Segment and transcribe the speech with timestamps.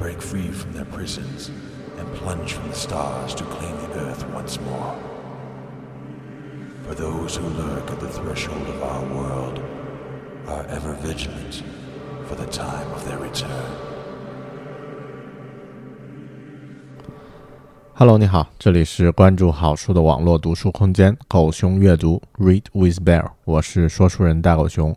[0.00, 1.50] break free from their prisons
[1.98, 4.94] and plunge from the stars to claim the earth once more.
[6.86, 9.60] For those who lurk at the threshold of our world
[10.46, 11.64] are ever vigilant
[12.26, 13.50] for the time of their return.
[17.94, 24.94] Hello，你好，这里是关注好书的网络读书空间“狗熊阅读 ”（Read with Bear），我是说书人大狗熊。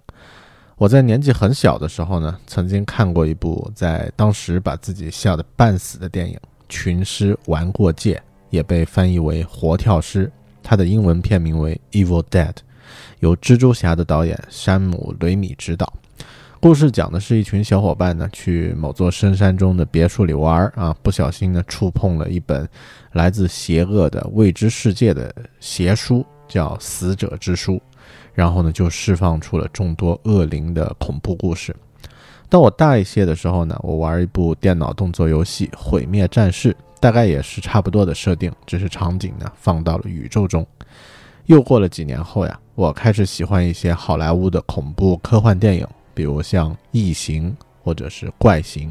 [0.76, 6.34] 我在年纪很小的时候呢，曾经看过一部在当时把自己笑得半死的电影
[6.68, 8.16] 《群尸玩过界》，
[8.50, 10.26] 也被翻译为《活跳尸》，
[10.64, 12.52] 它的英文片名为《Evil Dead》，
[13.20, 15.92] 由蜘蛛侠的导演山姆·雷米执导。
[16.58, 22.68] 故事讲的是一群小伙伴呢，去某座深山中的别墅里玩儿啊，不小心呢触碰了一本
[23.12, 27.74] 来自邪恶的未知世界的邪书，叫《死者之书》，
[28.34, 31.74] 然后呢就释放出了众多恶灵的恐怖故事。
[32.50, 40.66] 到我大一些的时候呢，我玩一部电脑动作游戏《毁灭战士》，大概也是差不多的设定，只是场景呢放到了宇宙中。
[41.46, 45.86] 又过了几年后呀，我开始喜欢一些好莱坞的恐怖科幻电影。
[46.14, 47.50] 比如像《异形》
[47.82, 48.88] 或者是《怪形》，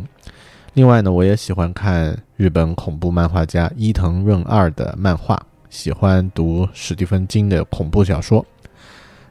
[0.73, 8.45] 另外呢，我也喜欢看日本恐怖漫画家伊藤润二的漫画，喜欢读史蒂芬金的恐怖小说。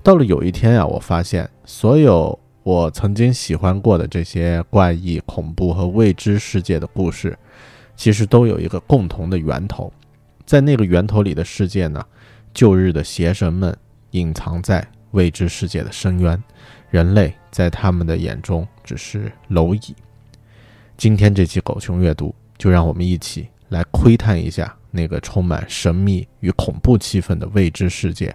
[0.03, 7.39] 到了有一天啊，我发现所有我曾经喜欢过的这些怪异、恐怖和未知世界的故事，
[7.95, 9.93] 其实都有一个共同的源头，
[10.45, 12.05] 在那个源头里的世界呢，
[12.53, 13.77] 旧日的邪神们
[14.11, 16.43] 隐藏在未知世界的深渊。
[16.91, 19.95] 人类在他们的眼中只是蝼蚁。
[20.97, 28.35] 今天这期狗熊阅读，就让我们一起来窥探一下那个充满神秘与恐怖气氛的未知世界，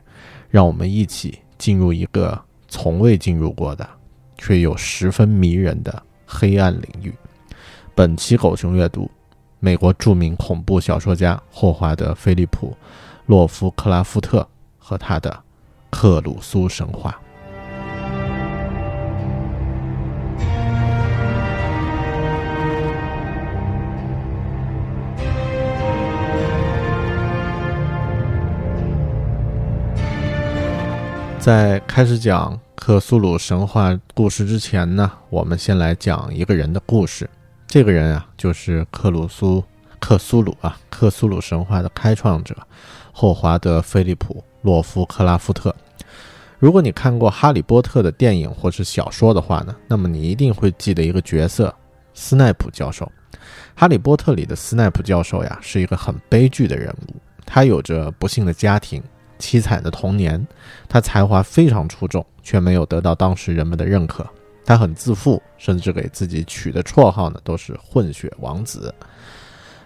[0.50, 3.88] 让我们一起进入一个从未进入过的，
[4.38, 7.13] 却又十分迷人的黑暗领域。
[7.95, 9.09] 本期狗熊阅读，
[9.59, 12.69] 美国著名恐怖小说家霍华德·菲利普·
[13.25, 14.47] 洛夫克拉夫特
[14.78, 15.44] 和他的
[15.90, 17.19] 克鲁苏神话。
[31.47, 37.29] 在开始讲克苏鲁神话故事之前呢，我们先来讲一个人的故事。
[37.65, 39.63] 这个人啊，就是克鲁苏
[39.97, 42.53] 克苏鲁啊，克苏鲁神话的开创者
[43.13, 45.73] 霍华德·菲利普·洛夫克拉夫特。
[46.59, 51.73] 如果你看过《哈利波特》的电影或是小说的话呢，那么你一定会记得一个角色——
[52.13, 53.05] 斯奈普教授。
[53.73, 57.15] 《哈利波特》里的斯奈普教授呀，是一个很悲剧的人物，
[57.45, 59.01] 他有着不幸的家庭。
[59.39, 60.45] 凄惨的童年，
[60.87, 64.27] 他才华非常出众，却没有得到当时人们的认可。
[64.65, 68.93] 他很自负，甚至给自己取的绰号呢都是“混血王子”。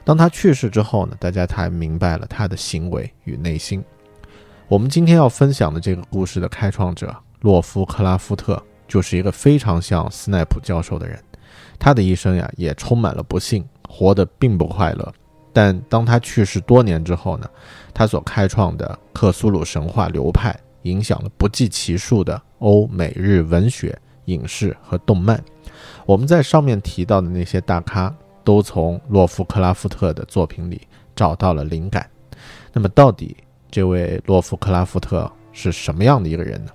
[0.04, 3.84] 当他去世之后呢，大家才明白了他的行为与内心。
[4.68, 11.22] 我们今天要分享的这个故事的开创者洛夫克拉夫特，就是一个非常像斯奈普教授的人。
[11.78, 15.14] 他的一生呀，也充满了不幸，活得并不快乐。
[15.54, 17.50] 但当他去世多年之后呢，
[17.94, 25.44] 他所开创的克苏鲁神话流派影响了不计其数的欧美日文学、影视和动漫。
[26.06, 28.14] 我们在上面提到的那些大咖，
[28.44, 30.82] 都从洛夫克拉夫特的作品里
[31.16, 32.10] 找到了灵感。
[32.72, 33.36] 那么，到底
[33.70, 36.72] 这位洛夫克拉夫特是什么样的一个人呢？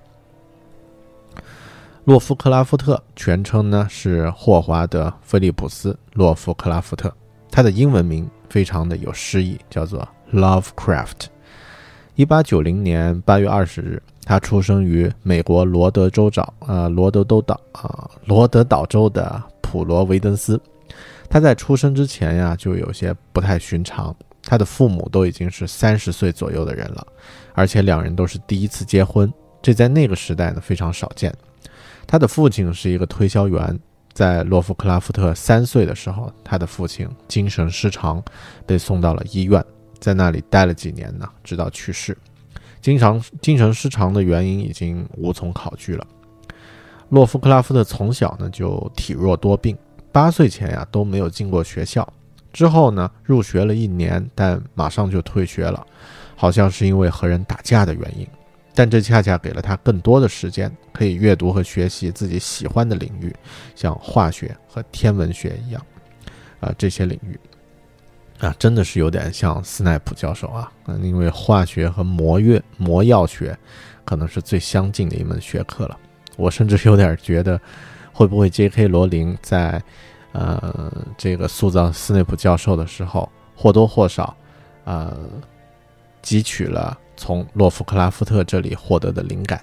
[2.04, 7.12] 洛夫克拉夫特全称呢是霍华德·菲利普斯·洛夫克拉夫特，
[7.50, 8.28] 他的英文名。
[8.56, 11.26] 非常的有诗意，叫做 Lovecraft。
[12.14, 20.58] 一八九零年八月二十日，他出生于美国罗德州岛呃罗德都岛啊罗德岛州的普罗维登斯。
[21.28, 24.16] 他在出生之前呀，就有些不太寻常。
[24.42, 27.06] 他的父母都已经是三十岁左右的人了，
[27.52, 29.30] 而且两人都是第一次结婚，
[29.60, 31.30] 这在那个时代呢非常少见。
[32.06, 33.78] 他的父亲是一个推销员，
[34.16, 38.24] 在洛夫克拉夫特三岁的时候，他的父亲精神失常，
[38.64, 39.62] 被送到了医院，
[40.00, 42.16] 在那里待了几年呢，直到去世。
[42.80, 46.06] 经常精神失常的原因已经无从考据了。
[47.10, 49.76] 洛夫克拉夫特从小呢就体弱多病，
[50.10, 52.10] 八岁前呀都没有进过学校，
[52.54, 55.86] 之后呢入学了一年，但马上就退学了，
[56.34, 58.26] 好像是因为和人打架的原因。
[58.76, 63.34] 但这恰恰给了他更多的时间，可以阅读和学习自己喜欢的领域，
[63.74, 65.82] 像化学和天文学一样，
[66.60, 67.40] 啊，这些领域，
[68.38, 70.70] 啊，真的是有点像斯奈普教授啊，
[71.00, 73.58] 因为化学和魔乐魔药学
[74.04, 75.98] 可能是最相近的一门学科了。
[76.36, 77.58] 我甚至有点觉得，
[78.12, 78.88] 会不会 J.K.
[78.88, 79.82] 罗琳在，
[80.32, 84.36] 呃，这个塑造斯内普教授的时候，或多或少，
[84.84, 85.16] 呃，
[86.22, 86.98] 汲取了。
[87.16, 89.60] 从洛夫克拉夫特这里获得的灵感。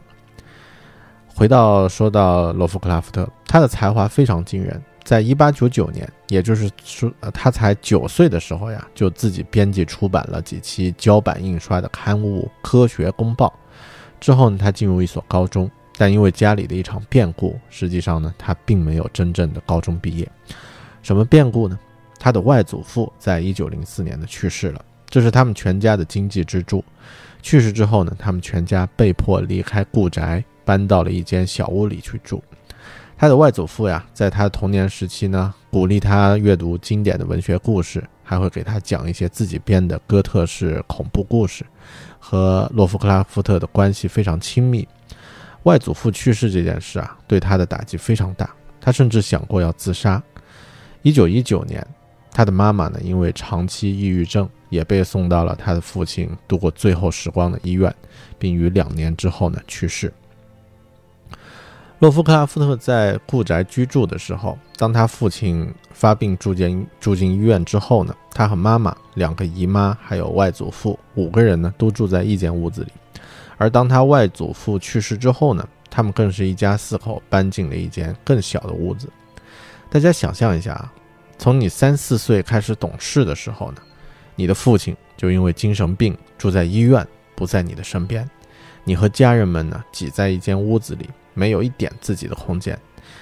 [1.27, 4.81] 回到说到洛夫克拉夫特，他的才华非常惊人。
[5.03, 13.47] 在一八九九年，也就是说他才九岁的时候呀，就自己编辑出版了几期胶版印刷的刊物《科学公报》。
[14.21, 20.25] 之后呢，他进入一所高中，但因为家里的一场变故，实际上呢，他并没有真正的高中毕业。
[21.01, 21.77] 什么变故呢？
[22.17, 26.81] 他的外祖父在一九零四年的去世了，这是他们全家的经济支柱。
[27.43, 32.41] 去世之后呢，他们全家被迫离开故宅，搬到了一间小屋里去住。
[33.17, 41.65] 他的外祖父呀，在他童年时期呢，鼓励他阅读经典的文学故事，还会给他讲一些自己编的哥特式恐怖故事，
[42.17, 44.87] 和洛夫克拉夫特的关系非常亲密。
[45.63, 48.49] 外祖父去世这件事啊，对他的打击非常大，
[48.79, 50.21] 他甚至想过要自杀。
[51.01, 51.85] 一九一九年。
[52.35, 57.93] 他的妈妈呢，因为长期抑郁症，也被送到了他的父亲度过最后时光的医院，
[58.39, 60.11] 并于两年之后呢去世。
[61.99, 72.91] 洛夫克拉夫特在故宅居住的时候，当他父亲发病住进住进医院之后呢，他和妈妈、两个姨妈还有外祖父五个人呢都住在一间屋子里。
[73.57, 79.07] 而当他外祖父去世之后呢，他们更是一家四口搬进了一间更小的屋子。
[79.89, 80.91] 大家想象一下啊。
[81.39, 83.81] 从你三四岁开始懂事的时候呢，
[84.35, 88.29] 你的父亲就因为精神病住在医院，不在你的身边。
[88.83, 92.77] 你和家人们呢挤在一间屋子里，没有一点自己的空间。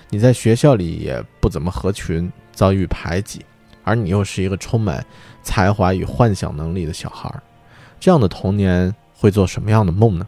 [0.09, 3.45] 你在学校里也不怎么合群，遭遇排挤。
[3.83, 5.03] 而你又是一个充满
[5.41, 7.33] 才华与幻想能力的小孩，
[7.99, 10.27] 这样的童年会做什么样的梦呢？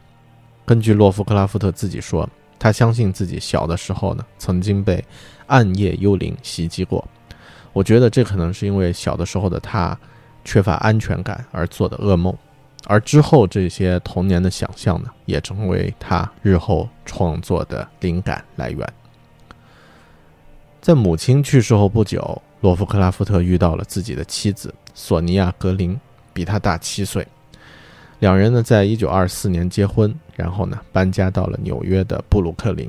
[0.66, 2.28] 根据洛夫克拉夫特自己说，
[2.58, 5.04] 他相信自己小的时候呢曾经被
[5.46, 7.06] 暗夜幽灵袭击过。
[7.72, 9.96] 我觉得这可能是因为小的时候的他
[10.44, 12.36] 缺乏安全感而做的噩梦，
[12.86, 18.86] 而之后这些童年的想象呢，也成为他日后创作的灵感来源。
[20.80, 25.98] 在母亲去世后不久，洛夫克拉夫特遇到了自己的妻子索尼娅·格林，
[26.32, 27.26] 比他大七岁。
[28.18, 32.88] 两人呢，在一九二四年结婚，然后呢，搬家到了纽约的布鲁克林。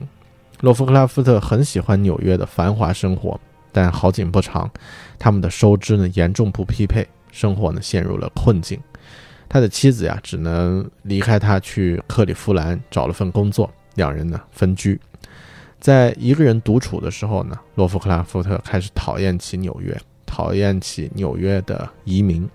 [0.59, 3.39] 洛夫克拉夫特很喜欢纽约的繁华生活。
[3.71, 4.71] 但好景不长，
[5.19, 7.05] 他们的收支呢严重不匹配，
[7.36, 8.80] 生活呢陷入了困境。
[9.50, 15.00] 他的妻子呀只能离开他去克利夫兰找了份工作，两人呢分居。
[15.80, 22.50] 在一个人独处的时候呢，洛夫克拉夫特开始讨厌起纽约，讨厌起纽约的移民。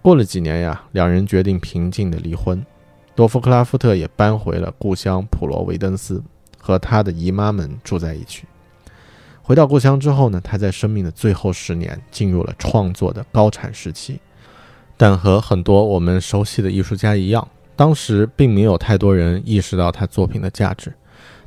[0.00, 2.64] 过了几年呀，两人决定平静的离婚。
[3.16, 6.22] 洛夫克拉夫特也搬回了故乡普罗维登斯，
[6.58, 8.44] 和他的姨妈们住在一起。
[9.50, 14.20] 回到故乡之后呢，他在生命的最后十年进入了创作的高产时期。
[14.96, 20.94] 但和很多我们熟悉的艺术家一样，当时并没有太多人意识到他作品的价值。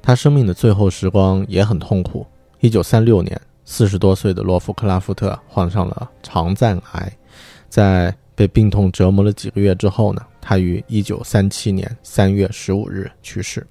[0.02, 2.28] 他生命的最后时光也很痛苦。
[2.60, 7.10] 一九三六年，四十多岁的洛夫克拉夫特患上了肠脏癌，
[7.70, 13.66] 在被病痛折磨了几个月之后呢，他于一九三七年三月十五日去世。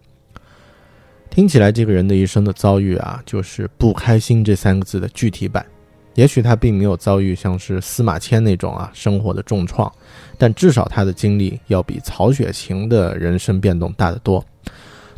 [1.35, 5.65] 听起来，这个人的一生的遭遇啊，就是不开心这三个字的具体版。
[6.13, 9.91] 也许他并没有遭遇像是司马迁那种啊生活的重创，
[10.37, 14.45] 但至少他的经历要比曹雪芹的人生变动大得多。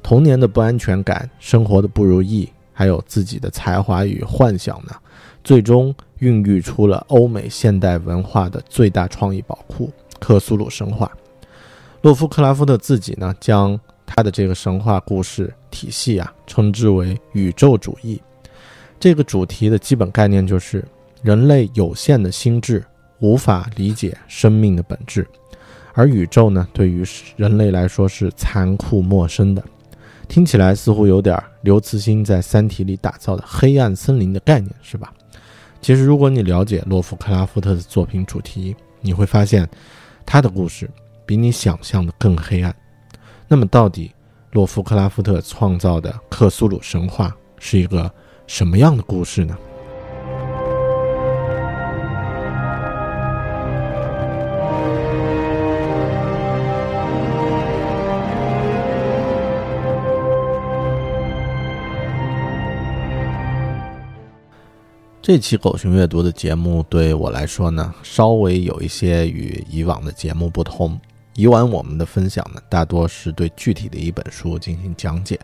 [0.04, 4.92] 童年的不安全感、生活的不如意，还有自己的才华与幻想呢，
[5.42, 11.11] 最终孕育出了欧美现代文化的最大创意宝库——克苏鲁神话。
[12.02, 13.76] 洛夫克拉夫特自己呢，将。
[14.07, 18.21] 他的这个神话故事体系啊，称之为宇宙主义。
[19.01, 20.85] 这个主题的基本概念就是，
[21.23, 22.85] 人类有限的心智
[23.19, 25.27] 无法理解生命的本质，
[25.95, 27.05] 而宇宙呢，对于
[27.37, 29.63] 人类来说是残酷陌生的。
[30.27, 35.13] 听起来似乎有点刘慈欣在《三体》里打造的黑暗森林的概念，是吧？
[35.83, 39.69] 其实，如果你了解洛夫克拉夫特的作品主题，你会发现
[40.25, 40.89] 他的故事
[41.27, 42.75] 比你想象的更黑暗。
[43.47, 44.11] 那么，到底
[44.53, 48.11] 洛夫克拉夫特创造的克苏鲁神话是一个
[48.47, 49.57] 什么样的故事呢？
[65.21, 71.01] 这期狗熊阅读的节目对我来说呢，稍微有一些与以往的节目不同。
[71.35, 75.38] 以往我们的分享呢，大多是对具体的一本书进行讲解。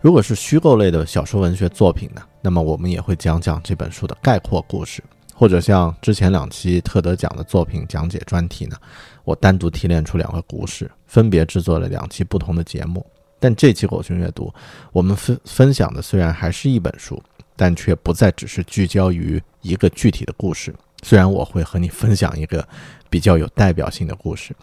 [0.00, 5.02] 如果是虚构类的小说文学作品呢，那么我们也会讲讲这本书的概括故事，
[5.34, 8.76] 或者像之前两期特德奖的作品讲解专题呢，
[9.24, 13.06] 我单独提炼出两个故事，分别制作了两期不同的节目。
[13.38, 14.52] 但这期狗熊阅读，
[14.92, 17.22] 我们分分享的虽然还是一本书。
[17.54, 20.74] 但却不再只是聚焦于一个具体的故事。
[21.02, 22.66] 虽然我会和你分享一个
[23.10, 24.56] 比较有代表性的故事，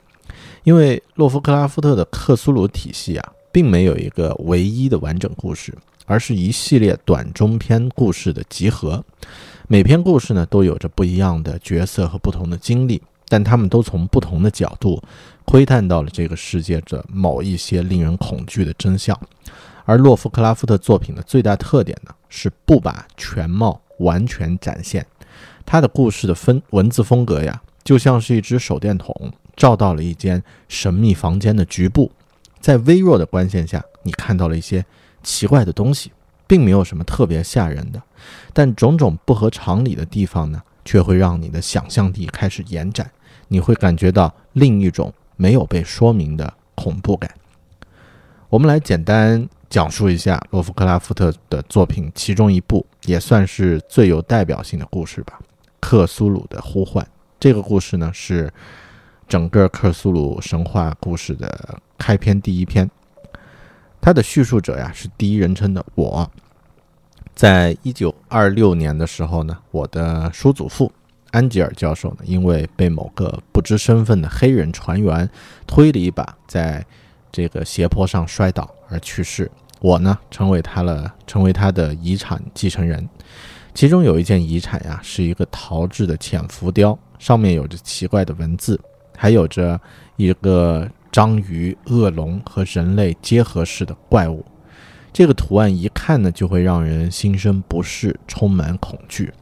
[0.63, 5.73] 因为洛夫克拉夫特的克苏鲁体系啊，并没有一个唯一的完整故事，
[6.05, 9.03] 而是一系列短中篇故事的集合。
[9.67, 15.01] 每篇故事呢，都有着不一样的角色和不同的经历，但他们都从不同的角度
[15.45, 19.19] 窥探到了这个世界的某一些令人恐惧的真相。
[19.85, 25.05] 而洛夫克拉夫特作品的最大特点呢，是不把全貌完全展现。
[25.65, 32.09] 他的故事的分文字风格呀，就像是一只手电筒照到了一间神秘房间的局部，
[32.59, 34.83] 在微弱的光线下，你看到了一些
[35.21, 36.11] 奇怪的东西，
[36.47, 38.01] 并没有什么特别吓人的，
[38.53, 43.11] 但种种不合常理的地方呢，却会让你的想象力开始延展，
[43.49, 47.29] 你会感觉到另一种没有被说明的恐怖感。
[48.49, 49.47] 我们来简单。
[49.69, 55.39] 讲述一下洛夫克拉夫特的作品，其中一部也算是最有代表性的故事吧，
[55.79, 57.05] 《克苏鲁的呼唤》。
[57.39, 58.51] 这个故事呢，是
[59.29, 62.89] 整个克苏鲁神话故事的开篇第一篇。
[64.01, 66.29] 它的叙述者呀是第一人称的我。
[67.35, 70.91] 在一九二六年的时候呢，我的叔祖父
[71.29, 75.29] 安吉尔教授呢，因为被某个不知身份的黑人船员
[75.67, 76.83] 推了一把，在
[77.31, 79.49] 这个斜坡上摔倒而去世。
[79.79, 83.07] 我呢，成为他了，成为他的遗产继承人。
[83.75, 88.77] 其中有一件遗产呀，是一个陶制的浅浮雕，上面有着奇怪的文字，
[89.21, 89.77] 还有着
[90.15, 94.45] 一个章鱼、恶龙和人类结合式的怪物。
[95.11, 99.33] 这个图案一看呢，就会让人心生不适，充满恐惧。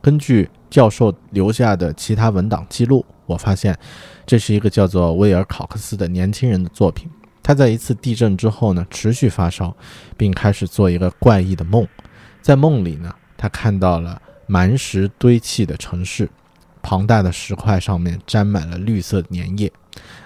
[0.00, 3.76] 根据教授留下的其他文档记录，我发现
[4.24, 7.10] 这是一个叫做威尔考克斯的年轻人的作品。
[7.42, 9.76] 他在一次地震之后呢，持续发烧，
[10.16, 11.84] 并开始做一个怪异的梦。
[12.40, 16.30] 在梦里呢，他看到了蛮石堆砌的城市，
[16.84, 19.72] 庞大的石块上面沾满了绿色粘液，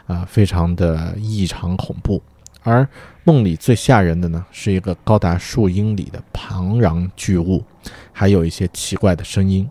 [0.08, 2.20] 啊，非常的异常恐怖。
[2.64, 2.86] 而
[3.22, 7.64] 梦里最吓人的呢，是一个高达数英里的庞然巨物，
[8.12, 9.70] 还有一些奇怪的声音，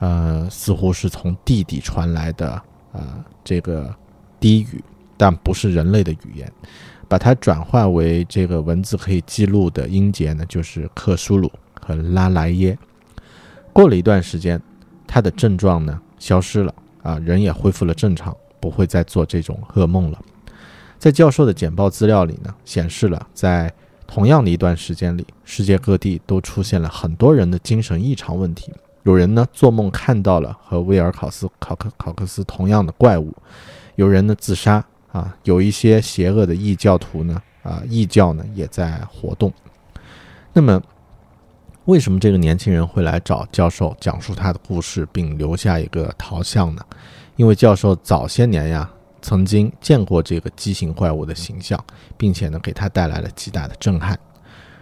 [0.00, 3.92] 呃，似乎是从地底传来的，呃，这个
[4.38, 4.84] 低语。
[5.20, 6.52] 但不是人类的语言，
[7.08, 12.78] 把它转化为这个文字可以记录的音节呢，就是克苏鲁和拉莱耶。
[13.72, 14.62] 过了一段时间，
[15.08, 20.18] 他的症状呢消失了啊，人也恢复了正常，不会再做这种噩梦了。
[20.98, 23.72] 在教授的简报资料里呢，显示了在
[24.06, 28.72] 同样的一段时间里，世界各地都出现了很多人的精神异常问题。
[29.04, 33.32] 有人呢做梦看到了和威尔考斯考克考克斯同样的怪物，
[33.96, 34.84] 有人呢自杀。
[35.10, 39.50] 啊，有一些邪恶的异教徒呢，啊，异教呢也在活动。
[40.52, 40.80] 那么，
[41.88, 46.82] 为什么这个年轻人会来找教授讲述他的故事，并留下一个陶像呢？
[47.36, 48.90] 因为教授早些年呀，
[49.22, 51.82] 曾经见过这个畸形怪物的形象，
[52.18, 54.18] 并且呢，给他带来了极大的震撼。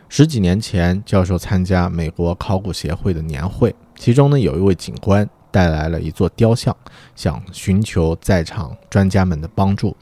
[0.08, 6.76] 十几年前，教授参加美国考古协会的年会，其中呢，有一位警官带来了一座雕像，
[7.14, 9.96] 想寻求在场专家们的帮助。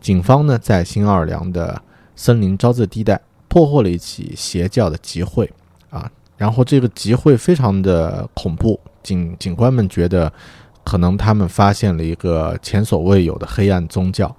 [0.00, 1.82] 警方呢，在新奥尔良的
[2.14, 5.52] 森林沼泽地带破获了一起邪教的集会，
[5.90, 10.32] 啊，然后这个集会非常的恐怖，警警官们觉得
[10.82, 14.34] 可能他们发现了一个前所未有的黑暗宗教，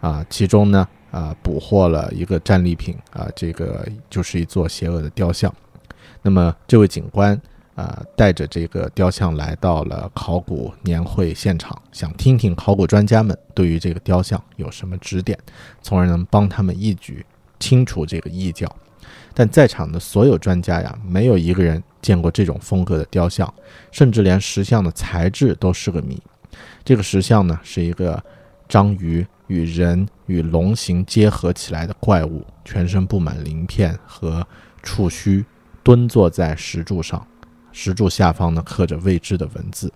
[0.00, 5.50] 啊，其中呢，啊，捕获了一个战利品，啊，这个就是一座邪恶的雕像，
[6.20, 7.40] 那么这位警官。
[7.76, 15.38] 啊，带着这个雕像来到了考古年会现场，想听听考古专家们对于这个雕像有什么指点，
[15.82, 17.22] 从而能帮他们一举
[17.60, 18.66] 清除这个异教。
[19.34, 23.52] 但在场的所有专家呀，没有一个人见过这种风格的雕像，
[23.90, 26.20] 甚至连石像的材质都是个谜。
[26.84, 28.22] 这个石像呢，是一个
[28.68, 34.46] 章鱼与人与龙形结合起来的怪物，全身布满鳞片和
[34.82, 35.44] 触须，
[35.82, 37.26] 蹲坐在石柱上，
[37.72, 39.92] 石柱下方呢刻着未知的文字。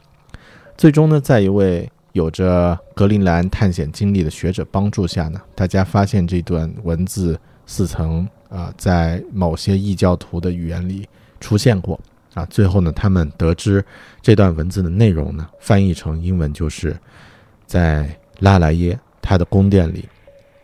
[0.76, 8.28] 最终呢，在一位有着格陵兰探险经历的学者帮助下呢，大家发现这段文字似曾。
[8.50, 11.08] 啊，在某些异教徒的语言里
[11.40, 11.98] 出现过
[12.34, 12.44] 啊。
[12.46, 13.82] 最后呢，他们得知
[14.20, 16.94] 这段文字的内容呢，翻译成英文就是
[17.64, 20.08] 在拉莱耶他的宫殿里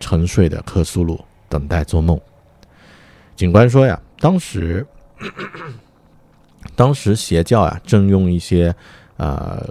[0.01, 2.21] 沉睡的克苏鲁等待做梦。
[3.37, 4.85] 警官说呀，当时
[6.75, 8.75] 当时邪教啊，正用一些
[9.17, 9.65] 呃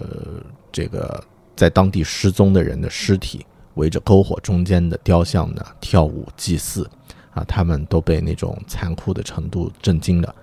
[0.71, 1.21] 这个
[1.55, 6.89] 在当地失踪的人的尸体围着篝火中间的雕像呢跳舞祭祀。
[7.35, 10.33] 啊，他们都被那种残酷的程度震惊了。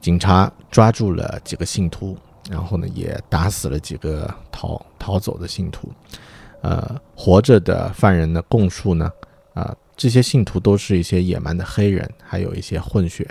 [0.00, 2.16] 警察抓住了几个信徒，
[2.48, 5.92] 然后呢，也打死了几个逃逃走的信徒。
[6.62, 9.12] 呃，活着的犯人的供述呢，
[9.52, 13.28] 啊，这些信徒都是一些野蛮的黑人，还有一些混血。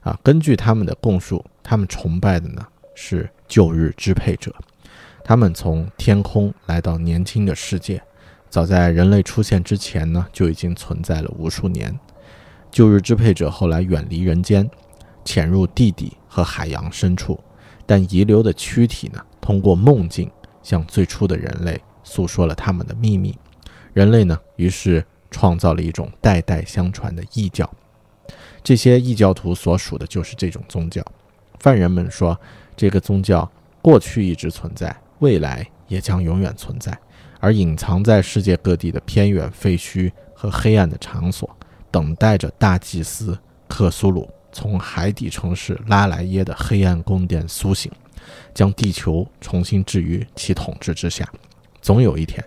[0.00, 4.54] 啊，根据他们的供述，他们崇拜的呢是旧日支配者。
[5.22, 8.02] 他们从天空来到年轻的世界，
[8.48, 11.96] 早在人类出现之前呢，就已经存在了无数年。
[12.70, 14.68] 旧日支配者后来远离人间，
[15.24, 17.38] 潜入地底和海洋深处，
[17.86, 19.20] 但遗留的躯体呢？
[19.40, 20.30] 通过梦境
[20.62, 23.36] 向最初的人类诉说了他们的秘密。
[23.94, 24.38] 人类呢？
[24.56, 27.68] 于是创造了一种代代相传的异教。
[28.62, 31.02] 这些异教徒所属的就是这种宗教。
[31.58, 32.38] 犯人们说，
[32.76, 36.96] 这个宗教过去一直存在，未来也将永远存在，
[37.40, 41.48] 而隐藏在世界各地的偏远废墟和黑暗的场所。
[41.90, 47.90] 等待着大祭司克苏鲁从海底城市拉莱耶的黑暗宫殿苏醒，
[48.52, 51.28] 将地球重新置于其统治之下。
[51.80, 52.44] 总有一天，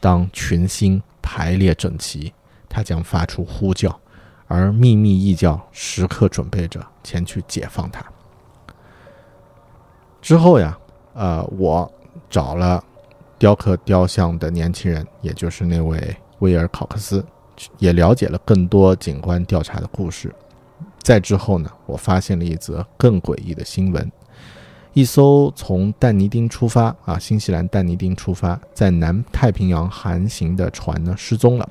[0.00, 2.32] 当群星排列整齐，
[2.68, 4.00] 他将发出呼叫，
[4.46, 8.04] 而秘密异教时刻准备着前去解放他。
[10.20, 10.78] 之后呀，
[11.14, 11.92] 呃，我
[12.30, 12.82] 找了
[13.38, 17.24] 雕刻雕像的年轻人，也就是那位威尔考克斯。
[17.78, 20.34] 也了解了更多警官调查的故事。
[20.98, 24.10] 再之后呢，我发现了一则更诡异的新闻：
[24.92, 31.68] 一艘从但尼丁出发啊，新西兰但尼丁出发，在南太平洋航行的船呢失踪了。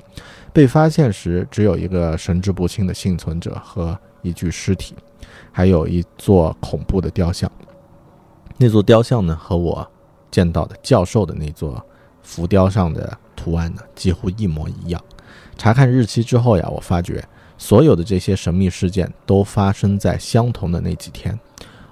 [0.52, 4.94] 被发现时，只有一个神志不清的幸存者和一具尸体，
[5.50, 7.50] 还有一座恐怖的雕像。
[8.58, 9.88] 那座雕像呢，和我
[10.30, 11.82] 见到的教授的那座
[12.22, 15.02] 浮雕上的图案呢，几乎一模一样。
[15.56, 17.22] 查看日期之后呀，我发觉
[17.56, 21.38] 所有的这些神秘事件都发生在相同的那几天。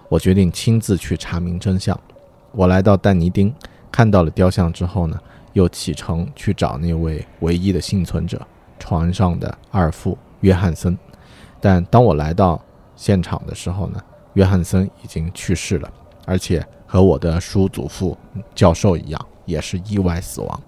[0.09, 1.99] 我决定亲自去查明真相。
[2.53, 3.55] 我来到但尼丁，
[3.93, 5.17] 看到了雕像之后呢，
[5.53, 8.45] 又启程去找那位唯一的幸存者——
[8.81, 10.99] 船上的二副约翰森。
[11.61, 12.61] 但当我来到
[12.97, 15.89] 现场的时候呢，约翰森已经去世了，
[16.27, 18.19] 而且和我的叔祖父
[18.53, 20.63] 教授一样，也是意外死亡。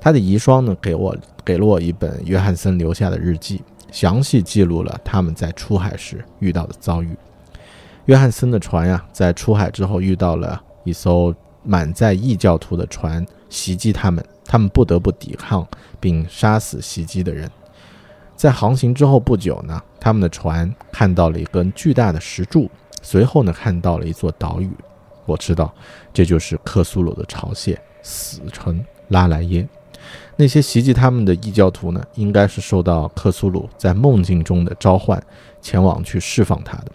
[0.00, 7.16] 他的遗孀呢，给我给了我一本约翰森留下的日记，详细记录了他们在出海时遇到的遭遇。
[8.06, 15.66] 约翰森的船呀，在出海之后遇到了一艘满载异教徒的船袭击他们，他们不得不抵抗
[16.00, 17.50] 并杀死袭击的人。
[18.34, 22.70] 在航行之后不久呢，他们的船看到了一根巨大的石柱，
[23.02, 24.70] 随后呢，看到了一座岛屿。
[25.26, 25.74] 我知道，
[26.14, 29.68] 这就是克苏鲁的巢穴——死城拉莱耶。
[30.40, 35.20] 那些袭击他们的异教徒呢，应该是受到克苏鲁在梦境中的召唤，
[35.60, 36.92] 前往去释放他的。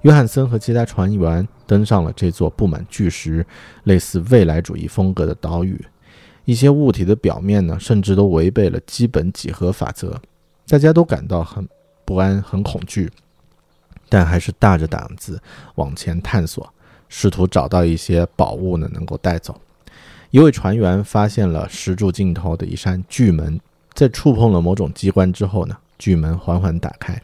[0.00, 3.46] 约翰森和其他船员登上了这座布满巨石、
[3.84, 5.80] 类似未来主义风格的岛屿。
[6.44, 10.20] 一些物体的表面呢，甚至都违背了基本几何法则。
[10.66, 11.68] 大家都感到很
[12.04, 13.08] 不安、很恐惧，
[14.08, 15.40] 但还是大着胆子
[15.76, 16.68] 往前探索，
[17.08, 19.54] 试图找到一些宝物呢，能够带走。
[20.32, 23.60] 一位船员发现了石柱尽头的一扇巨门，
[23.92, 27.20] 在触碰了某种机关之后呢，巨门缓缓打开，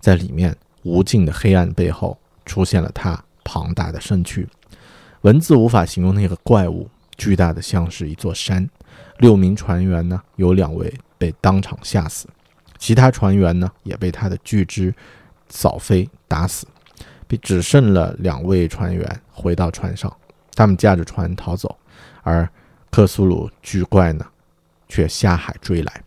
[0.00, 4.46] 在里面无尽的黑暗背后出现了他庞大的身躯。
[5.22, 6.86] 文字无法形容那个怪物，
[7.16, 8.68] 巨大的像是一座山。
[9.16, 12.28] 六名船员呢，有两位被当场吓死，
[12.76, 14.94] 其他船员呢也被他的巨肢
[15.48, 16.66] 扫飞打死，
[17.26, 20.14] 并只剩了两位船员回到船上，
[20.54, 21.74] 他们驾着船逃走。
[22.22, 22.48] 而
[22.90, 24.24] 克苏鲁巨怪呢，
[24.88, 26.02] 却下海追来。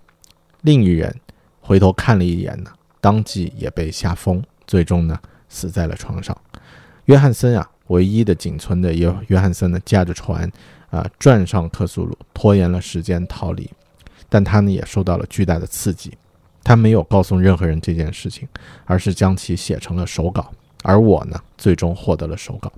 [0.61, 1.13] 另一人
[1.61, 6.35] 回头看了一眼呢，当即也被吓疯，最终呢死在了床上。
[7.05, 10.51] 约翰森啊，唯一的仅存的约约翰森呢，驾着船
[10.89, 13.69] 啊转上克苏鲁，拖延了时间逃离，
[14.27, 16.17] 但他呢也受到了巨大的刺激。
[16.63, 18.47] 他没有告诉任何人这件事情，
[18.85, 20.51] 而是将其写成了手稿。
[20.81, 22.71] 而我呢，最终获得了手稿。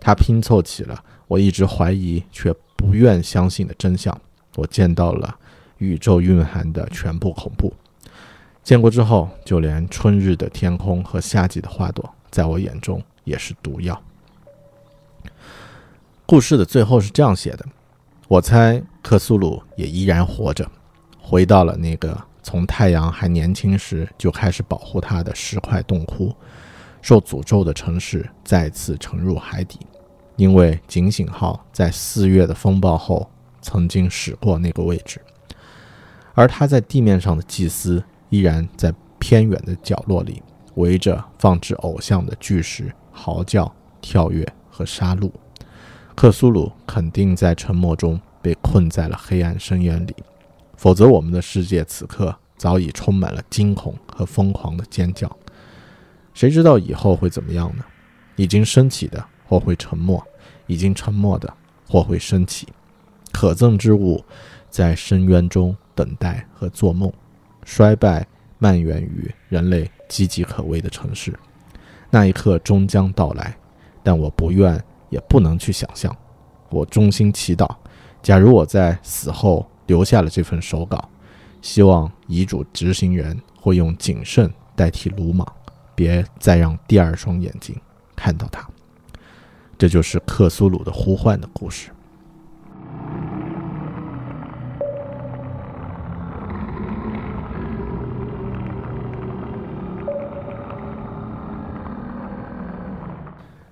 [0.00, 4.20] 他拼凑起了我一直怀疑却不愿相信的真相。
[4.56, 5.34] 我见到了
[5.78, 7.72] 宇宙蕴含的全部恐怖。
[8.64, 14.00] 见过之后，就连春日的天空和夏季的花朵，在我眼中也是毒药。
[16.26, 17.64] 故事的最后是这样写的：
[18.26, 20.68] 我猜克苏鲁也依然活着，
[21.20, 26.34] 回到了那个从太阳还年轻时就开始保护他的石块洞窟。
[27.00, 29.80] 受诅咒的城市再次沉入海底，
[30.36, 35.20] 因为警醒号在四月的风暴后曾经驶过那个位置，
[36.34, 40.42] 而他在地面上的祭司依然在偏远的角落里
[40.74, 45.30] 围着放置偶像的巨石嚎叫、跳跃和杀戮。
[46.14, 50.14] 克苏鲁肯定在沉默中被困在了黑暗深渊里，
[50.76, 55.30] 否则我们的世界此刻早已充满了惊恐和疯狂的尖叫。
[56.34, 57.84] 谁知道以后会怎么样呢？
[58.36, 60.26] 已经升起的或会沉默，
[60.66, 61.52] 已经沉默的
[61.86, 62.66] 或会升起。
[63.30, 64.24] 可憎之物
[64.70, 67.12] 在深渊中等待和做梦。
[67.62, 68.26] 衰败
[68.58, 71.38] 蔓延于人类岌岌可危的城市。
[72.08, 73.54] 那一刻终将到来，
[74.02, 76.16] 但我不愿也不能去想象。
[76.70, 77.68] 我衷心祈祷，
[78.22, 81.10] 假如我在死后留下了这份手稿，
[81.60, 85.46] 希望遗嘱执行人会用谨慎代替鲁莽。
[85.94, 87.78] 别再让第二双眼睛
[88.16, 88.66] 看到它。
[89.82, 91.90] 这就是克苏鲁的呼唤的故事。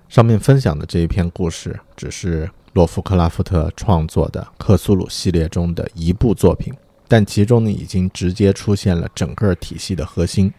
[0.09, 6.75] 上面分享的这一篇故事，只是洛夫克拉夫特创作的克苏鲁系列中的一部作品，
[7.07, 10.53] 但其中呢，已经直接出现了整个体系的核心。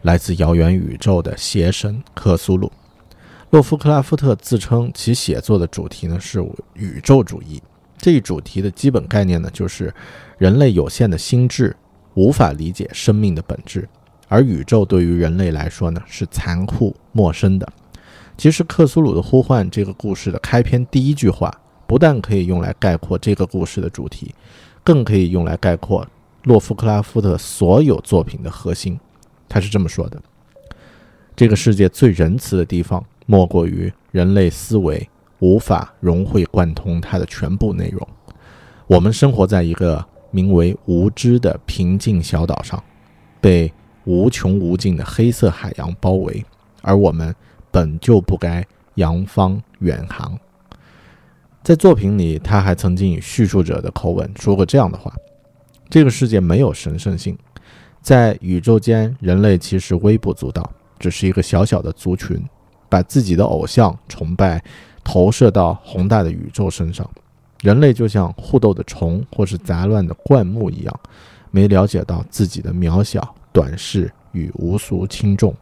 [0.00, 2.72] 来自遥远宇宙的邪神克苏鲁，
[3.50, 6.40] 洛夫克拉夫特自称其写作的主题呢是
[6.74, 7.60] 宇宙主义。
[7.98, 9.92] 这一主题的基本概念呢就是
[10.38, 11.76] 人类有限的心智
[12.14, 13.88] 无法理解生命的本质，
[14.28, 17.68] 而宇宙对于人类来说呢是残酷陌生的。
[18.36, 21.52] 其实，克苏鲁的呼唤这个故事的开篇第一句话，
[21.86, 24.32] 不但可以用来概括这个故事的主题，
[24.84, 26.06] 更可以用来概括
[26.44, 28.98] 洛夫克拉夫特所有作品的核心。
[29.48, 30.22] 他是这么说的
[31.36, 38.04] ：“这个世界最仁慈的地方，莫过于人类思维无法融会贯通它的全部内容。
[38.88, 42.82] 我们生活在一个名为无知的平静小岛上，
[43.40, 43.72] 被
[44.04, 46.44] 无穷无尽的黑色海洋包围，
[46.82, 47.32] 而我们
[47.70, 48.66] 本就不该
[48.96, 50.36] 扬帆远航。”
[51.62, 55.14] 在作品里，他还曾经以叙述者的口吻说过这样的话
[55.88, 57.38] ：“这个世界没有神圣性。”
[58.02, 62.42] 在宇宙间，人类其实微不足道，只是一个小小的族群，
[62.90, 64.62] 把自己的偶像崇拜
[65.02, 67.08] 投射到宏大的宇宙身上。
[67.62, 71.00] 人类就像互斗的虫，或是杂乱的灌木一样，
[71.50, 75.54] 没了解到自己的渺小、短视与无俗轻重。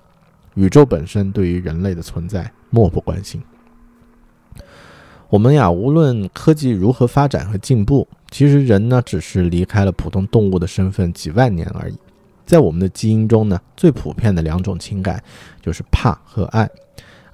[0.54, 3.40] 宇宙本身对于人类的存在漠不关心。
[5.28, 11.98] 我们呀，无论科技如何发展和进步，其实人呢，只是离开了普通动物的身份几万年而已。
[12.46, 15.22] 在我们的基因中呢，最普遍的两种情感
[15.60, 16.68] 就是怕和爱。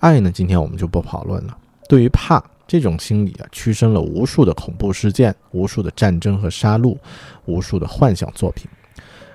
[0.05, 1.57] 爱呢，今天我们就不讨论了。
[1.88, 6.95] 对于怕这种心理啊，驱生了无数的恐怖事件、无数的战争和杀戮、
[7.47, 8.69] 无数的幻想作品。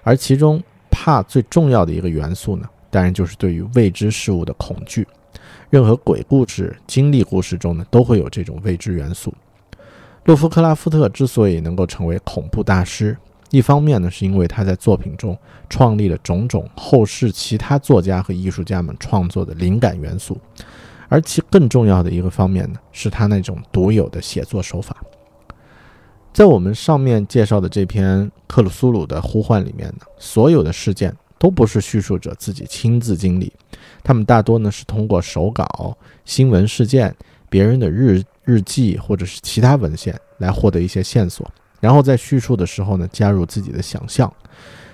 [0.04, 5.08] 而其中怕最重要的一个元素呢，当然就是对于未知事物的恐惧。
[5.72, 9.34] 任何鬼故事、经历故事中呢，都会有这种未知元素。
[10.26, 13.18] 洛夫克拉夫特之所以能够成为恐怖大师。
[13.52, 15.38] 一方面呢，是因为他在作品中
[15.70, 20.40] 创立了种种后世其他作家和艺术家们创作的灵感元素，
[21.08, 24.96] 而其更重要的一个方面呢，是他那种独有的写作手法。
[26.32, 33.52] 在我们上面介绍的这篇《克鲁苏鲁的呼唤》里面呢，所有的事件都不是叙述者自己亲自经历，
[34.04, 37.14] 他们大多呢是通过手稿、新闻事件、
[37.50, 41.50] 别人的日日记或者是其他文献来获得一些线索。
[41.80, 44.32] 然后在叙述的时候呢，加入自己的想象，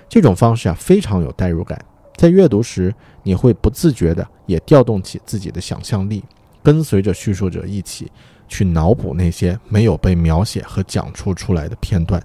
[0.08, 1.82] 这种方式啊非常有代入感。
[2.16, 6.24] 在阅读时，你会不自觉的也调动起自己的想象力，
[6.62, 8.10] 跟随着叙述者一起
[8.48, 12.22] 去脑补那些没有被描写和讲述出来的片段。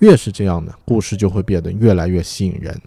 [0.00, 2.78] 越是这样呢，故事就会变得越来越吸引人。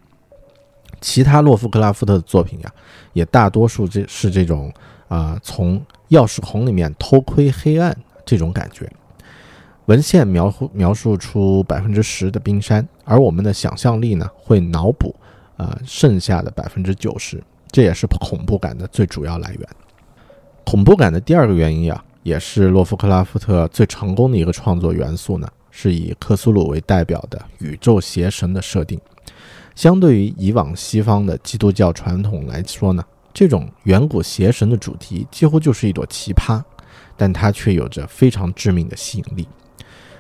[1.00, 2.72] 其他洛夫克拉夫特的作品呀，
[3.14, 4.72] 也大多数这是这种
[5.08, 8.92] 啊，从钥匙孔里面偷窥黑暗这种感觉。
[9.88, 15.16] 文献描述描述出百分之十的冰山，而我们的想象力呢，会脑补
[15.56, 19.70] 啊剩下的百分之九十，这也是恐怖感的最主要来源。
[20.66, 29.00] 恐怖感的第二个原因呀，也是洛夫克拉夫特最成功的一个创作元素呢，是以克苏鲁为代表的宇宙邪神的设定。
[29.74, 33.02] 相对于以往西方的基督教传统来说呢，
[33.34, 36.62] 这种远古邪神的主题几乎就是一朵奇葩，
[37.16, 39.48] 但它却有着非常致命的吸引力。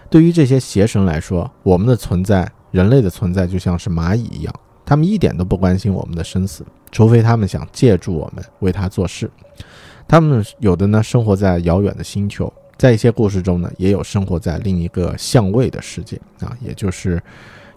[0.10, 4.54] 对于这些邪神来说，我们的存在，人类的存在就像是蚂蚁一样，
[4.86, 9.30] 他们一点都不关心我们的生死，除非他们想借助我们为他做事。
[10.08, 17.22] 他们有的呢生活在遥远的星球，在一些故事中呢，也有生活在另一个相位的世界啊，也就是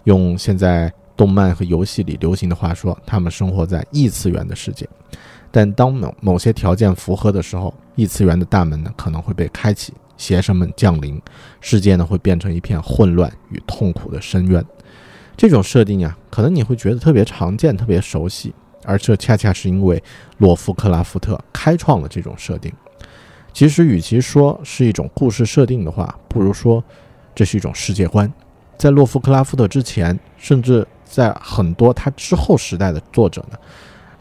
[0.05, 4.87] 用现在动漫和游戏里流行的话说，他们生活在异次元的世界。
[5.51, 9.93] 但当某某些条件符合的时候，异次元的大门呢可能会被开启。
[10.21, 11.19] 邪神们降临，
[11.61, 14.63] 世界呢会变成一片混乱与痛苦的深渊。
[15.35, 18.53] 这种设定呀，可能你会觉得特别常见、特别熟悉，
[18.85, 20.01] 而这恰恰是因为
[20.37, 22.71] 洛夫克拉夫特开创了这种设定。
[23.51, 26.83] 其实，与其说是一种故事设定的话，不如说
[27.33, 28.31] 这是一种世界观。
[28.77, 33.57] 在洛夫克拉夫特之前，甚至在很多他之后时代的作者呢。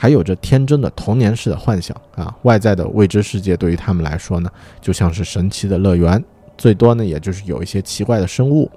[0.01, 6.25] 还有着天真的童年式的幻想啊，外在的未知世界对于他们来说呢，就像是神奇的乐园，
[6.57, 8.71] 最多呢也就是有一些奇怪的生物，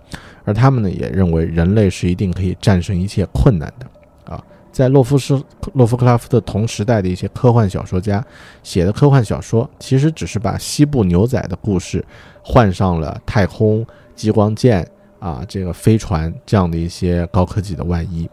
[0.44, 4.44] 而他们呢也认为人类是一定可以战胜一切困难的啊。
[4.70, 8.22] 在洛夫斯洛夫克拉夫特同时代的一些科幻小说家
[8.62, 12.04] 写的科幻小说，其实只是把西部牛仔的故事
[12.44, 14.86] 换上了太空激光剑
[15.20, 18.30] 啊，这个飞船这样的一些高科技的外衣。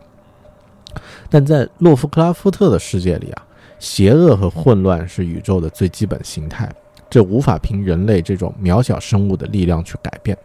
[1.29, 3.47] 但在洛夫克拉夫特的世界里啊，
[3.79, 6.71] 邪恶和混乱是宇宙的最基本形态，
[7.09, 10.37] 这无法凭人类这种渺小生物的力量去改变。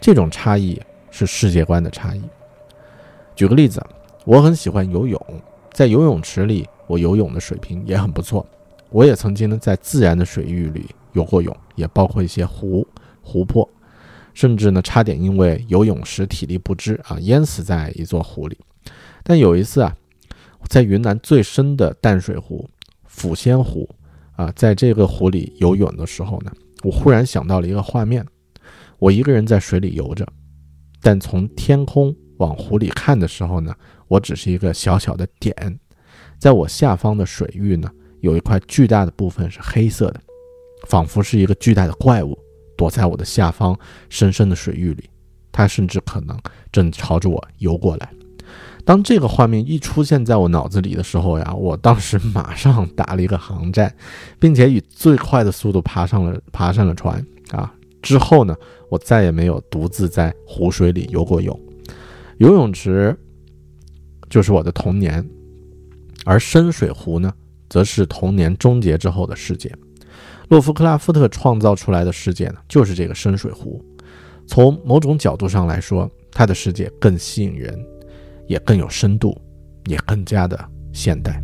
[0.00, 0.80] 这种差异
[1.10, 2.22] 是世界观的差异。
[3.34, 3.84] 举个例子，
[4.24, 5.20] 我很喜欢游泳，
[5.72, 8.46] 在游泳池里，我游泳的水平也很不错。
[8.90, 12.86] 我也曾经呢在自然的水域里游过泳，也包括一些湖、
[13.22, 13.68] 湖泊，
[14.32, 18.56] 甚至呢差点因为游泳时体力不支啊淹死在一座湖里。
[19.28, 19.94] 但有一次啊，
[20.70, 22.66] 在云南最深的淡水湖
[23.06, 23.86] 抚仙湖
[24.32, 26.50] 啊，在这个湖里游泳的时候呢，
[26.82, 28.24] 我忽然想到了一个画面：
[28.98, 30.26] 我一个人在水里游着，
[31.02, 33.74] 但从天空往湖里看的时候呢，
[34.06, 35.78] 我只是一个小小的点，
[36.38, 40.20] 在我下方的水域呢，有一块巨大的部分是黑色的，
[40.86, 42.34] 仿佛是一个巨大的怪物
[42.78, 45.10] 躲在我的下方深深的水域里，
[45.52, 46.34] 它甚至可能
[46.72, 48.10] 正朝着我游过来。
[48.88, 53.94] 当这个画面一出现在我脑子里的时候呀，我当时马上打了一个航站，
[54.38, 57.70] 并且以最快的速度爬上了爬上了船啊。
[58.00, 58.56] 之后呢，
[58.88, 61.60] 我再也没有独自在湖水里游过泳。
[62.38, 63.14] 游泳池
[64.30, 65.22] 就是我的童年，
[66.24, 67.30] 而深水湖呢，
[67.68, 69.70] 则是童年终结之后的世界。
[70.48, 73.84] 洛夫克拉夫特创造出来的世界呢，就是这个深水湖。
[74.46, 77.78] 从某种角度上来说，他的世界更吸引人。
[78.48, 79.38] 也更有深度，
[79.86, 80.58] 也更加的
[80.92, 81.40] 现代。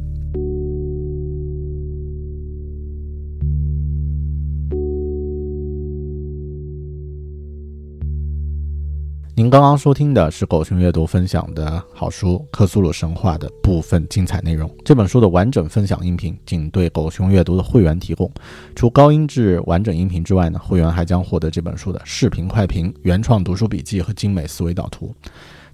[9.36, 14.70] 您刚刚收听的是狗熊阅读分享的好书《克苏鲁神话》的部分精彩内容。
[14.84, 18.30] 这本书的完整分享音频仅对狗熊阅读的会员提供。
[18.76, 25.12] 除高音质完整音频之外呢，会员还将获得这本书的视频快评、原创读书笔记和精美思维导图。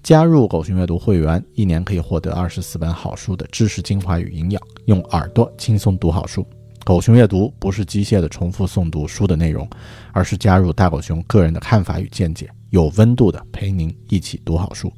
[0.02, 6.44] 加入狗熊阅读会员，一年可以获得二十四本好书的知识精华与营养，用耳朵轻松读好书。
[6.84, 9.68] 狗熊阅读不是机械的重复诵读书的内容，
[10.12, 14.90] 而是加入大狗熊个人的看法与见解，有温度的陪您一起读好书。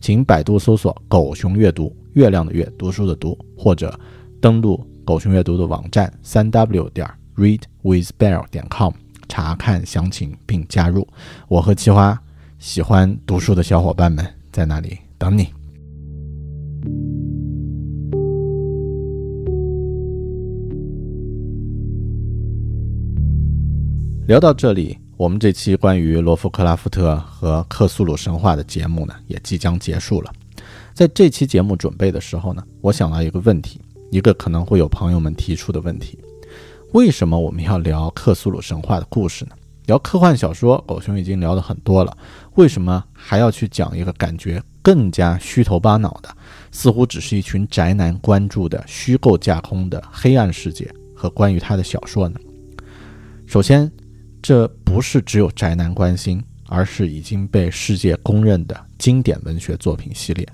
[0.00, 3.98] 请百度搜索“狗熊阅读”，月亮的月，读书的读，或者
[4.40, 8.92] 登录狗熊阅读的网站三 w 点 readwithbear 点 com
[9.28, 11.06] 查看详情并加入。
[11.46, 12.20] 我和奇花
[12.58, 14.39] 喜欢读书的小伙伴们。
[14.52, 15.48] 在那里等你。
[24.26, 30.32] 聊到这里，我们这期关于罗夫克拉夫特和克苏鲁神话的节目呢，也即将结束了。
[30.94, 33.80] 在这期节目准备的时候呢，我想到一个问题，
[34.12, 36.16] 一个可能会有朋友们提出的问题：
[36.92, 39.52] 为什么我们要聊克苏鲁神话的故事呢？
[39.90, 42.16] 聊科幻小说，狗熊已经聊的很多了，
[42.54, 46.28] 为什么还要去讲一个感觉更加虚头巴脑的，
[46.70, 52.38] 似乎只是一群宅男关注的虚构架空的黑暗世界和关于他的小说呢？
[53.48, 53.90] 首先，
[54.40, 60.46] 这不是只有宅男关心，而是已经被世界公认的经典文学作品系列。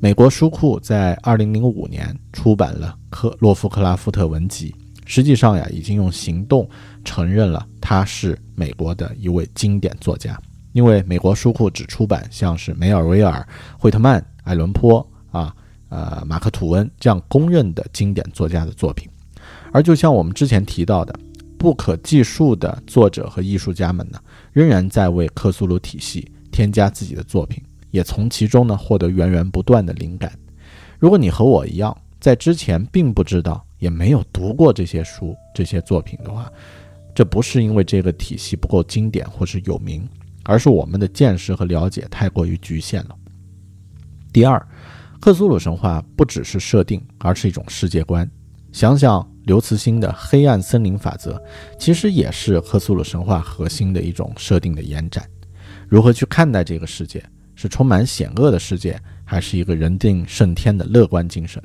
[0.00, 4.74] 美国书库在二零零五年出版了《克洛夫克拉夫特文集》，
[5.04, 6.68] 实际上呀，已经用行动
[7.04, 10.40] 承认了他是美国的一位经典作家。
[10.72, 13.46] 因为美国书库只出版像是梅尔维尔、
[13.78, 15.54] 惠特曼、艾伦坡啊、
[15.88, 19.08] 呃马克吐温这样公认的经典作家的作品，
[19.72, 21.14] 而就像我们之前提到的，
[21.56, 24.18] 不可计数的作者和艺术家们呢，
[24.52, 27.62] 仍然在为克苏鲁体系添加自己的作品，
[27.92, 30.32] 也从其中呢获得源源不断的灵感。
[30.98, 36.50] 如果你和我一样，在之前并不知道，也没有读过这些书、这些作品的话，
[37.14, 40.08] 这不是因为这个体系不够经典或是有名。
[40.46, 43.16] 而是我们的见识和了解太过于局限了。
[44.30, 44.60] 第二，
[45.18, 48.30] 克苏鲁神话不只是设定，而是一种世界观。
[48.70, 51.32] 想想刘慈欣的《黑暗森林法则》，
[51.78, 55.26] 其实也是克苏鲁神话核心的一种设定的延展。
[55.88, 57.24] 如何去看待这个世界？
[57.54, 61.62] 是充满险恶的世界，还是一个人定胜天的乐观精神？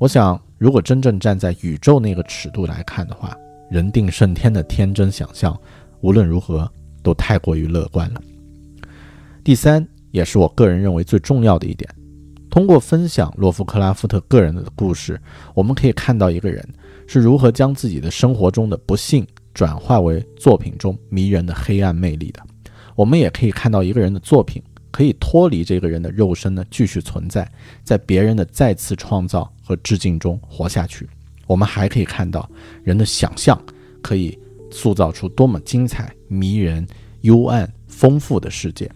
[0.00, 3.36] 我想，如果真正站在宇宙那个尺度来看的话，
[3.70, 5.56] 人定胜天的天真想象，
[6.00, 6.68] 无论如何。
[7.02, 8.20] 都太过于乐观了。
[9.42, 11.88] 第三，也是我个人认为最重要的一点，
[12.50, 15.18] 通过分享洛夫克拉夫特个人的故事，
[15.54, 16.62] 我们可以看到一个人
[17.06, 22.42] 是如何将自己的生活中的不幸转化为作品中迷人的黑暗魅力的。
[22.94, 27.50] 我们也可以看到一个人的作品可以脱离这个人的肉身呢，继续存在
[27.82, 31.08] 在别人的再次创造和致敬中活下去。
[31.46, 32.48] 我们还可以看到
[32.84, 33.60] 人的想象
[34.02, 34.38] 可以。
[34.72, 36.86] 塑造出多么精彩、迷人、
[37.22, 38.88] 幽暗、丰富的世界。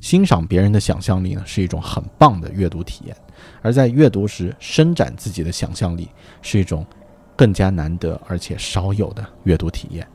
[0.00, 3.16] 欣赏别人的想象力呢，是一种很棒的阅读体验；
[3.60, 6.08] 而在阅读时伸展自己的想象力，
[6.42, 6.86] 是一种
[7.34, 10.06] 更加难得而且少有的阅读体验。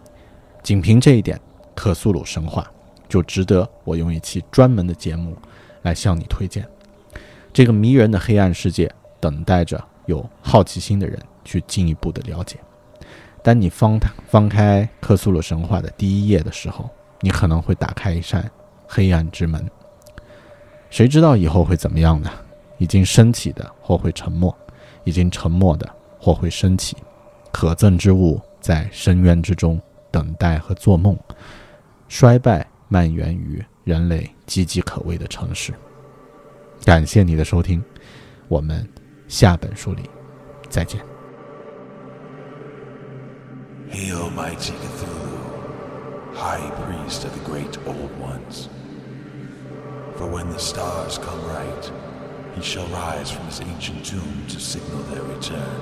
[0.64, 1.38] 仅凭这一点，
[1.76, 2.64] 《克苏鲁神话》
[3.12, 5.38] 就值得我用一期专门的节目
[5.82, 6.66] 来向你推荐。
[7.52, 12.58] 这个迷人的黑暗世界，等待着有好奇心的人去进一步的了解。
[13.44, 18.50] 当你翻翻开克苏鲁神话的第一页的时候，你可能会打开一扇
[18.88, 19.70] 黑暗之门。
[20.90, 22.32] 谁知道以后会怎么样呢？
[22.78, 24.56] 已经升起的或会沉没，
[25.04, 26.96] 已经沉没的或会升起。
[27.52, 31.18] 可憎之物在深渊之中等待和做梦。
[32.08, 35.73] 衰败蔓延于人类岌岌可危的城市。
[36.85, 37.83] 感谢你的收听，
[38.49, 38.89] 我们
[39.29, 40.09] 下本书里
[40.69, 41.01] 再见。
[43.91, 48.69] Hail, mighty Cthulhu, High Priest of the Great Old Ones.
[50.19, 51.91] For when the stars come right,
[52.55, 55.81] he shall rise from his ancient tomb to signal their return.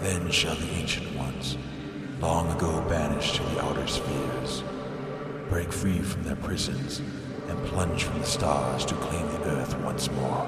[0.00, 1.56] Then shall the Ancient Ones,
[2.20, 4.62] long ago banished to the outer spheres,
[5.49, 7.01] break free from their prisons
[7.47, 10.47] and plunge from the stars to claim the earth once more.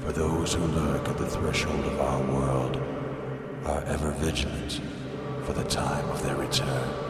[0.00, 2.76] For those who lurk at the threshold of our world
[3.66, 4.80] are ever vigilant
[5.44, 7.09] for the time of their return.